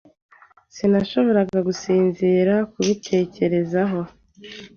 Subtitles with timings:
[0.75, 3.99] Sinashoboraga gusinzira, kubitekerezaho.